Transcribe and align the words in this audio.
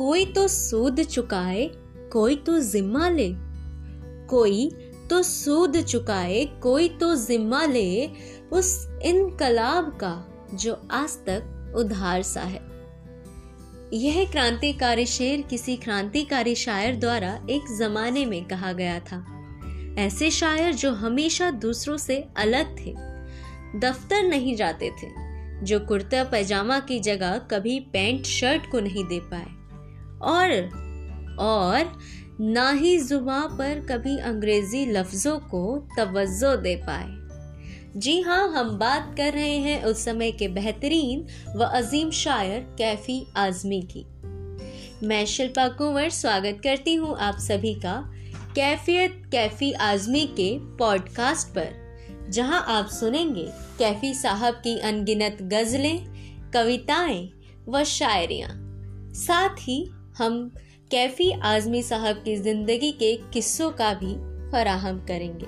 कोई 0.00 0.24
तो 0.24 0.48
सूद 0.48 1.02
चुकाए, 1.02 1.70
कोई 2.12 2.36
तो 2.36 2.60
जिम्मा 2.60 3.08
ले। 3.08 3.32
कोई 4.26 4.70
तो 5.10 5.22
सूद 5.22 5.80
चुकाए, 5.80 6.44
कोई 6.62 6.88
तो 6.88 7.16
जिम्मा 7.16 7.64
ले, 7.66 8.10
उस 8.52 8.88
इनकलाब 9.02 9.98
का 10.00 10.46
जो 10.54 10.88
आज 10.90 11.10
तक 11.10 11.74
उधार 11.76 12.22
सा 12.22 12.40
है। 12.40 12.62
यह 13.92 14.30
क्रांतिकारी 14.30 15.06
शेर 15.06 15.42
किसी 15.42 15.76
क्रांतिकारी 15.76 16.54
शायर 16.54 16.96
द्वारा 16.96 17.46
एक 17.50 17.78
जमाने 17.78 18.26
में 18.26 18.44
कहा 18.44 18.72
गया 18.72 19.00
था। 19.00 19.26
ऐसे 19.98 20.30
शायर 20.30 20.74
जो 20.74 20.92
हमेशा 20.92 21.50
दूसरों 21.50 21.96
से 21.96 22.24
अलग 22.36 22.78
थे, 22.78 22.94
दफ्तर 23.78 24.22
नहीं 24.22 24.56
जाते 24.56 24.90
थे, 24.90 25.08
जो 25.64 25.80
कुर्ता 25.80 26.24
पैजामा 26.24 26.80
की 26.80 27.00
जगह 27.00 27.38
कभी 27.38 27.80
पैंट 27.80 28.26
शर्ट 28.26 28.70
को 28.70 28.80
नहीं 28.80 29.04
दे 29.04 29.20
पाए। 29.20 29.59
और 30.22 30.52
और 31.38 31.98
ना 32.40 32.70
ही 32.70 32.98
जुबा 32.98 33.40
पर 33.58 33.80
कभी 33.80 34.18
अंग्रेज़ी 34.18 34.84
लफ्जों 34.86 35.38
को 35.38 35.88
तवज्जो 35.96 36.56
दे 36.56 36.76
पाए। 36.76 37.18
जी 37.96 38.20
हाँ 38.20 38.52
हम 38.52 38.78
बात 38.78 39.14
कर 39.16 39.32
रहे 39.32 39.56
हैं 39.56 39.82
उस 39.84 40.04
समय 40.04 40.30
के 40.32 40.48
बेहतरीन 40.48 41.26
व 41.56 41.64
अजीम 41.64 42.10
शायर 42.10 42.60
कैफी 42.78 43.26
आजमी 43.36 43.80
की। 43.82 44.04
मैं 45.06 45.26
शिल्पा 45.26 45.68
कुंवर 45.68 46.08
स्वागत 46.10 46.60
करती 46.64 46.94
हूँ 46.94 47.16
आप 47.18 47.38
सभी 47.38 47.74
का 47.74 48.12
कैफियत 48.54 49.22
कैफी 49.32 49.72
आजमी 49.72 50.24
के 50.26 50.58
पॉडकास्ट 50.76 51.48
पर, 51.48 52.28
जहाँ 52.30 52.64
आप 52.68 52.86
सुनेंगे 52.86 53.46
कैफी 53.78 54.14
साहब 54.14 54.54
की 54.54 54.78
अनगिनत 54.78 55.38
गजलें, 55.42 56.04
कविताएँ 56.54 57.30
व 57.68 57.84
शायरियाँ। 57.84 58.50
साथ 59.14 59.56
ही 59.58 59.90
हम 60.20 60.52
कैफी 60.90 61.30
आजमी 61.32 61.82
साहब 61.82 62.16
की 62.16 62.36
ज़िंदगी 62.36 62.92
के 62.92 63.16
किस्सों 63.16 63.70
का 63.70 63.94
भी 63.94 64.14
फराहम 64.50 64.98
करेंगे। 64.98 65.46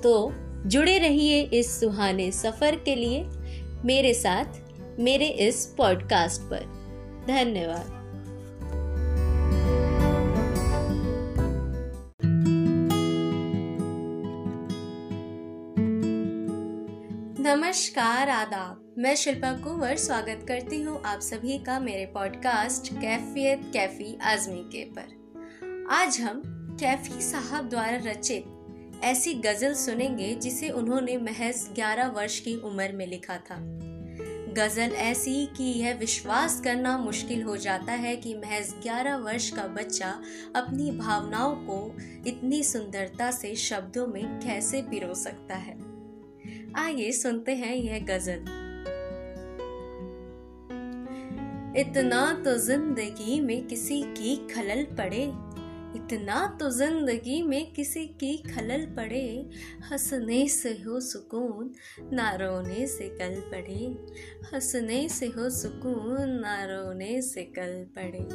तो 0.00 0.32
जुड़े 0.66 0.98
रहिए 0.98 1.42
इस 1.42 1.80
सुहाने 1.80 2.32
सफ़र 2.32 2.76
के 2.76 2.94
लिए, 2.94 3.24
मेरे 3.84 4.14
साथ, 4.14 4.44
मेरे 5.00 5.28
इस 5.28 5.74
पॉडकास्ट 5.78 6.42
पर। 6.42 6.64
धन्यवाद। 7.28 7.94
नमस्कार 17.40 18.28
आदाब। 18.28 18.87
मैं 18.98 19.14
शिल्पा 19.16 19.52
कुंवर 19.52 19.96
स्वागत 19.96 20.44
करती 20.48 20.82
हूँ 20.82 21.02
आप 21.02 21.20
सभी 21.20 21.58
का 21.58 21.80
मेरे 21.80 22.06
पॉडकास्ट 22.06 22.92
कैफियत 22.92 23.70
कैफी 23.72 24.18
आजमी 24.22 24.64
के 24.72 24.84
पर। 24.84 25.86
आज 25.90 26.20
हम 26.20 26.42
कैफी 26.80 27.22
साहब 27.22 27.68
द्वारा 27.68 27.96
रचित 27.96 28.44
ऐसी 29.02 29.34
गज़ल 29.34 29.74
सुनेंगे 29.74 30.34
जिसे 30.34 30.68
उन्होंने 30.68 31.16
महज 31.16 31.68
11 31.76 32.06
वर्ष 32.06 32.40
की 32.40 32.56
उम्र 32.56 32.92
में 32.92 33.06
लिखा 33.06 33.36
था। 33.36 33.56
गज़ल 34.52 34.92
ऐसी 34.92 35.46
कि 35.46 35.64
यह 35.64 35.94
विश्वास 35.94 36.60
करना 36.60 36.98
मुश्किल 36.98 37.42
हो 37.42 37.56
जाता 37.56 37.92
है 37.92 38.16
कि 38.16 38.34
महज 38.34 38.74
11 38.84 39.16
वर्ष 39.16 39.50
का 39.50 39.66
बच्चा 39.66 40.22
अपनी 40.56 40.90
भावनाओं 40.90 41.54
को 41.54 41.96
इतनी 42.26 42.62
सुंदरता 42.62 43.30
से 43.30 43.54
शब्दों 43.54 44.06
में 44.06 44.40
कैसे 44.40 44.82
पिरो 44.82 45.14
सकता 45.14 45.54
है। 45.54 45.76
आइए 46.76 47.12
सुनते 47.12 47.54
हैं 47.54 47.76
यह 47.76 48.04
गज़ल। 48.04 48.67
इतना 51.78 52.42
तो 52.44 52.56
ज़िंदगी 52.58 53.40
में 53.40 53.66
किसी 53.66 54.02
की 54.02 54.36
खलल 54.54 54.84
पड़े। 54.84 55.22
इतना 55.96 56.56
तो 56.60 56.70
ज़िंदगी 56.70 57.42
में 57.42 57.72
किसी 57.72 58.04
की 58.06 58.36
खलल 58.36 58.84
पड़े। 58.86 59.50
हंसने 59.90 60.48
से 60.48 60.70
हो 60.70 61.00
सुकून, 61.00 61.70
ना 62.12 62.30
रोने 62.34 62.86
से 62.86 63.08
कल 63.08 63.40
पड़े। 63.50 63.84
हंसने 64.54 65.08
से 65.08 65.26
हो 65.26 65.50
सुकून, 65.50 66.30
ना 66.30 66.64
रोने 66.64 67.22
से 67.22 67.42
कल 67.42 67.86
पड़े। 67.98 68.26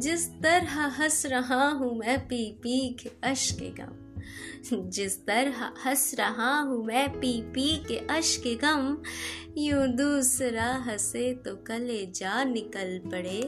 जिस 0.00 0.28
तरह 0.28 0.80
हंस 1.00 1.26
रहा 1.26 1.68
हूँ 1.68 1.98
मैं 1.98 2.18
पी 2.20 2.52
पी 2.52 2.96
के 3.02 3.10
अश्क 3.30 3.62
गम 3.80 4.13
जिस 4.72 5.16
तरह 5.26 5.62
हंस 5.84 6.14
रहा 6.18 6.50
हूँ 6.60 6.84
मैं 6.86 7.08
पी 7.12 7.32
पी 7.54 7.66
के 7.84 7.96
अश्क 8.10 8.46
गम, 8.62 8.96
यूँ 9.58 9.86
दूसरा 9.96 10.70
हंसे 10.86 11.32
तो 11.44 11.54
कले 11.66 12.04
जा 12.16 12.42
निकल 12.44 12.98
पड़े, 13.06 13.40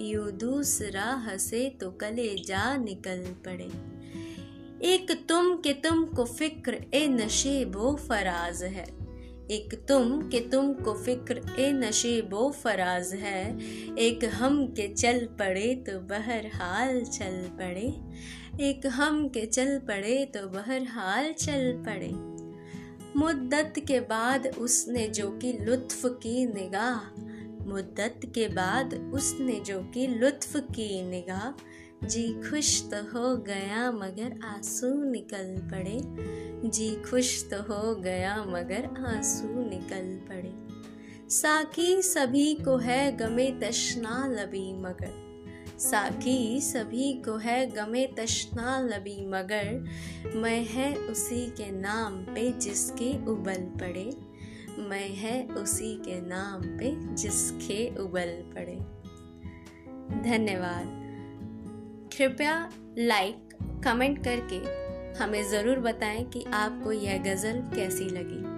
यूँ 0.00 0.30
दूसरा 0.38 1.10
हंसे 1.26 1.68
तो 1.80 1.90
कले 2.00 2.34
जा 2.46 2.76
निकल 2.76 3.24
पड़े। 3.46 3.70
एक 4.86 5.10
तुम 5.28 5.54
के 5.56 5.72
तुम 5.82 6.04
को 6.06 6.24
फ़िक्र 6.24 6.84
ए 6.94 7.06
नशे 7.08 7.64
बो 7.66 7.94
फराज 7.98 8.62
है, 8.64 8.86
एक 9.50 9.74
तुम 9.88 10.20
के 10.28 10.40
तुम 10.50 10.72
को 10.74 10.92
फ़िक्र 10.94 11.40
ए 11.58 11.70
नशेबो 11.72 12.50
फराज 12.52 13.12
है, 13.14 13.58
एक 13.98 14.24
हम 14.34 14.64
के 14.68 14.86
चल 14.94 15.26
पड़े 15.38 15.74
तो 15.86 15.98
बहरहाल 16.08 17.00
चल 17.06 17.40
पड़े। 17.58 17.88
एक 18.60 18.86
हम 18.86 19.28
के 19.28 19.46
चल 19.46 19.78
पड़े 19.78 20.24
तो 20.24 20.46
बहरहाल 20.46 21.32
चल 21.32 21.72
पड़े। 21.86 22.08
मुद्दत 23.18 23.74
के 23.78 24.00
बाद 24.00 24.46
उसने 24.46 25.08
जो 25.08 25.30
कि 25.30 25.52
लुत्फ 25.52 26.02
की 26.06 26.46
निगाह, 26.46 27.20
मुद्दत 27.68 28.20
के 28.24 28.48
बाद 28.48 29.10
उसने 29.14 29.60
जो 29.60 29.82
कि 29.82 30.06
लुत्फ 30.06 30.56
की 30.56 31.10
निगाह। 31.10 31.62
जी 32.06 32.50
खुश 32.50 32.82
तो 32.82 32.96
हो 32.96 33.36
गया 33.36 33.92
मगर 33.92 34.46
आँसू 34.46 35.04
निकल 35.04 35.56
पड़े। 35.56 36.00
जी 36.68 37.02
खुश 37.10 37.50
तो 37.52 37.56
हो 37.56 37.94
गया 37.94 38.44
मगर 38.44 39.04
आँसू 39.06 39.70
निकल 39.70 40.20
पड़े। 40.28 40.52
साकी 41.30 42.02
सभी 42.02 42.54
को 42.54 42.76
है 42.76 43.16
गमे 43.16 43.50
तशना 43.62 44.26
लबी 44.26 44.72
मगर। 44.72 45.21
साकी 45.82 46.60
सभी 46.60 47.12
को 47.12 47.36
है 47.36 47.66
गमे 47.66 48.06
तश्ना 48.06 48.80
लबी 48.80 49.26
मगर, 49.26 49.88
मैं 50.34 50.64
है 50.64 50.96
उसी 50.96 51.46
के 51.46 51.70
नाम 51.70 52.34
पे 52.34 52.52
जिसके 52.52 53.26
उबल 53.26 53.54
पड़े। 53.54 54.16
मैं 54.78 55.08
है 55.08 55.46
उसी 55.46 55.94
के 55.94 56.20
नाम 56.20 56.62
पे 56.78 57.14
जिसके 57.14 57.96
उबल 57.96 58.42
पड़े। 58.54 58.76
धन्यवाद। 60.30 60.86
कृपया 62.16 62.70
लाइक 62.98 63.48
कमेंट 63.84 64.24
करके 64.24 64.82
हमें 65.18 65.50
ज़रूर 65.50 65.78
बताएँ 65.78 66.24
कि 66.24 66.44
आपको 66.44 66.92
यह 66.92 67.22
गज़ल 67.22 67.60
कैसी 67.74 68.04
लगी। 68.04 68.52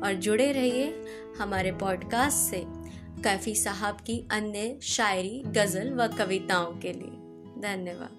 और 0.00 0.14
जुड़े 0.14 0.52
रहिए 0.52 1.04
हमारे 1.38 1.72
पॉडकास्ट 1.72 2.38
से। 2.38 2.79
कैफी 3.18 3.54
साहब 3.54 3.94
की 3.94 4.28
अन्य 4.30 4.78
शायरी, 4.82 5.42
गज़ल 5.46 5.92
व 5.94 6.06
कविताओं 6.18 6.72
के 6.72 6.92
लिए। 6.92 7.16
धन्यवाद। 7.60 8.16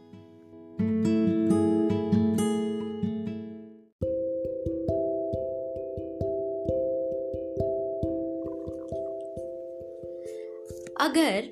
अगर 11.02 11.44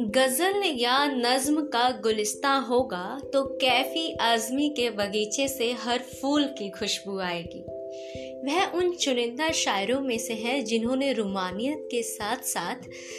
गज़ल 0.00 0.62
या 0.64 1.06
नज्म 1.06 1.60
का 1.60 1.90
गुलिस्ता 1.90 2.52
होगा 2.52 3.20
तो 3.32 3.42
कैफी 3.44 4.16
आजमी 4.16 4.68
के 4.68 4.90
बगीचे 4.90 5.48
से 5.48 5.72
हर 5.72 5.98
फूल 5.98 6.44
की 6.44 6.70
खुशबू 6.70 7.18
आएगी। 7.18 7.64
वह 8.44 8.66
उन 8.66 8.92
चुनिंदा 8.94 9.50
शायरों 9.50 10.00
में 10.00 10.18
से 10.18 10.34
है 10.34 10.62
जिन्होंने 10.62 11.12
रुमानियत 11.12 11.88
के 11.90 12.02
साथ 12.02 12.36
साथ 12.36 12.76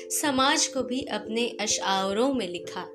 समाज 0.10 0.68
को 0.68 0.84
भी 0.84 1.02
अपने 1.02 1.58
अशारों 1.62 2.34
में 2.34 2.48
लिखा। 2.48 2.86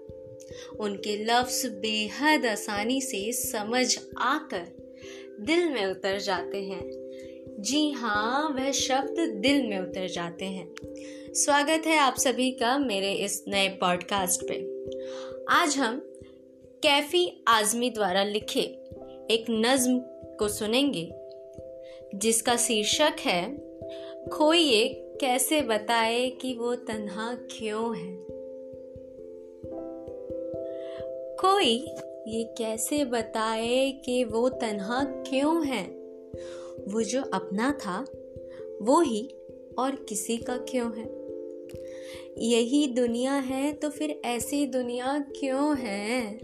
उनके 0.81 1.25
लफ्ज 1.25 1.67
बेहद 1.67 2.47
आसानी 2.47 3.01
से 3.01 3.33
समझ 3.33 3.99
आकर 4.19 4.93
दिल 5.41 5.71
में 5.71 5.87
उतर 5.87 6.19
जाते 6.21 6.59
हैं। 6.59 6.91
जी 7.61 7.91
हाँ 7.91 8.49
वह 8.49 8.71
शब्द 8.71 9.21
दिल 9.21 9.67
में 9.67 9.79
उतर 9.79 10.09
जाते 10.09 10.45
हैं। 10.45 10.75
स्वागत 11.35 11.83
है 11.87 11.99
आप 11.99 12.17
सभी 12.17 12.51
का 12.51 12.79
मेरे 12.79 13.13
इस 13.13 13.45
नए 13.49 13.69
पॉडकास्ट 13.69 14.41
पे। 14.49 14.57
आज 15.51 15.77
हम 15.77 16.03
कैफी 16.83 17.45
आजमी 17.49 17.91
द्वारा 17.91 18.25
लिखे 18.25 18.61
एक 19.31 19.45
नज्म 19.51 19.99
को 20.37 20.49
सुनेंगे। 20.49 21.22
जिसका 22.15 22.57
शीर्षक 22.57 23.17
है 23.21 23.57
खोइए 24.33 24.89
कैसे 25.21 25.61
बताए 25.61 26.31
कि 26.31 26.55
वो 26.55 26.75
तन्हा 26.75 27.35
क्यों 27.35 27.97
है? 27.97 28.17
कोई 31.35 31.87
ये 32.29 32.55
कैसे 32.59 33.05
बताए 33.05 33.93
कि 34.05 34.25
वो 34.25 34.49
तन्हा 34.49 35.05
क्यों 35.05 35.67
है? 35.67 35.85
वो 36.89 37.03
जो 37.03 37.23
अपना 37.23 37.73
था, 37.73 38.05
वो 38.83 39.01
ही 39.01 39.35
और 39.79 40.07
किसी 40.09 40.37
का 40.37 40.57
क्यों 40.57 40.97
है? 40.99 41.23
यही 42.39 42.87
दुनिया 42.87 43.35
है 43.35 43.73
तो 43.73 43.91
फिर 43.91 44.21
ऐसी 44.25 44.67
दुनिया 44.67 45.25
क्यों 45.41 45.79
है? 45.79 46.41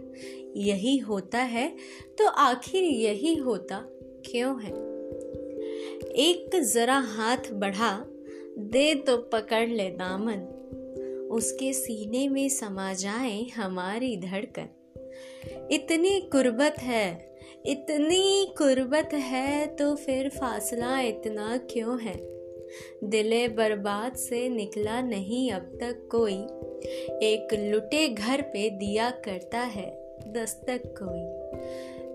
यही 0.57 0.99
होता 0.99 1.39
है 1.39 1.77
तो 2.19 2.27
आखिर 2.27 2.85
यही 2.85 3.35
होता 3.35 3.85
क्यों 4.31 4.63
है? 4.63 4.88
एक 6.07 6.63
जरा 6.63 6.99
हाथ 6.99 7.53
बढ़ा, 7.53 8.05
दे 8.59 8.95
तो 8.95 9.17
पकड़ 9.17 9.69
ले 9.69 9.91
दामन। 9.91 10.55
उसके 11.31 11.73
सीने 11.73 12.29
में 12.29 12.49
समा 12.49 12.93
जाए 12.93 13.43
हमारी 13.43 14.17
धड़कन। 14.17 14.69
इतनी 15.71 16.21
कुर्बत 16.21 16.75
है, 16.79 17.37
इतनी 17.67 18.55
कुर्बत 18.59 19.15
है 19.15 19.67
तो 19.67 19.95
फिर 19.95 20.29
फासला 20.29 21.01
इतना 21.01 21.57
क्यों 21.71 22.01
है? 22.01 22.39
दिले 23.05 23.49
बर्बाद 23.49 24.15
से 24.15 24.49
निकला 24.49 25.01
नहीं 25.01 25.51
अब 25.51 25.79
तक 25.81 26.09
कोई। 26.11 26.39
एक 27.27 27.73
लुटे 27.73 28.09
घर 28.09 28.43
पे 28.43 28.71
दिया 28.71 29.11
करता 29.11 29.59
है 29.59 30.17
दस्तक 30.29 30.83
कोई। 30.87 31.49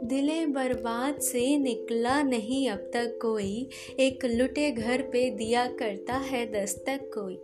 दिले 0.04 0.46
बर्बाद 0.46 1.20
से 1.20 1.58
निकला 1.58 2.24
नहीं 2.24 2.70
अब 2.70 2.78
तक 2.78 3.20
कोई। 3.22 3.70
एक 4.00 4.26
लुटे 4.26 4.72
घर 4.72 5.02
पे 5.02 5.30
दिया 5.30 5.68
करता 5.68 6.14
है 6.14 6.52
दस्तक 6.52 7.12
कोई। 7.18 7.42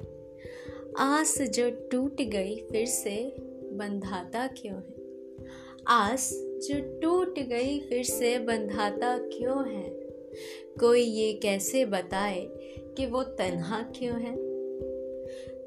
आस 0.97 1.41
जो 1.41 1.69
टूट 1.69 2.21
गई 2.21 2.55
फिर 2.71 2.85
से 2.85 3.35
बंधाता 3.73 4.47
क्यों 4.47 4.75
है? 4.75 4.95
आस 5.87 6.31
जो 6.35 6.99
टूट 6.99 7.39
गई 7.39 7.79
फिर 7.79 8.03
से 8.03 8.39
बंधाता 8.39 9.17
क्यों 9.17 9.69
है? 9.69 9.89
कोई 10.79 11.01
ये 11.01 11.33
कैसे 11.33 11.85
बताए 11.85 12.49
कि 12.97 13.05
वो 13.05 13.23
तन्हा 13.23 13.81
क्यों 13.81 14.21
है? 14.21 14.35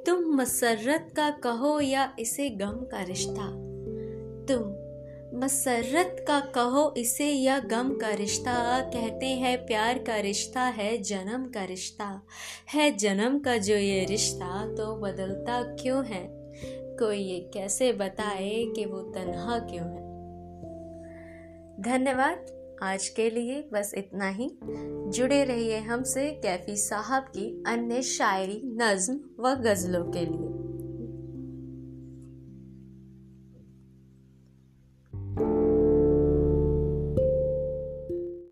तुम 0.05 0.19
मसरत 0.19 1.13
का 1.17 1.31
कहो 1.31 1.81
या 1.81 2.17
इसे 2.19 2.51
गम 2.51 2.73
का 2.73 3.03
रिश्ता? 3.03 3.73
तुम 4.47 4.82
मसरत 5.35 6.25
का 6.29 6.41
कहो 6.41 6.95
इसे 6.97 7.27
या 7.27 7.59
गम 7.59 7.95
का 7.95 8.15
रिश्ता। 8.15 8.81
कहते 8.81 9.27
हैं 9.27 9.67
प्यार 9.67 9.99
का 9.99 10.17
रिश्ता 10.17 10.63
है 10.63 10.99
जन्म 10.99 11.51
का 11.51 11.65
रिश्ता। 11.65 12.23
है 12.75 12.97
जन्म 12.97 13.39
का 13.39 13.57
जो 13.57 13.75
ये 13.75 14.05
रिश्ता 14.05 14.75
तो 14.75 14.97
बदलता 14.97 15.63
क्यों 15.63 16.07
है? 16.07 16.29
कोई 16.99 17.19
ये 17.19 17.51
कैसे 17.55 17.93
बताए 17.93 18.65
कि 18.65 18.85
वो 18.85 19.03
तन्हा 19.03 19.59
क्यों 19.59 19.87
है? 19.87 20.03
धन्यवाद। 21.83 22.63
आज 22.83 23.09
के 23.09 23.31
लिए 23.31 23.69
बस 23.73 23.93
इतना 23.95 24.29
ही। 24.29 24.51
जुड़े 25.11 25.45
रहिए 25.45 25.79
हमसे 25.79 26.31
कैफी 26.31 26.77
साहब 26.77 27.23
की 27.23 27.65
अन्य 27.67 28.03
शायरी 28.03 28.63
नज्म 28.65 29.21
व 29.41 29.55
गज़लों 29.55 30.05
के 30.05 30.21
लिए। 30.21 30.62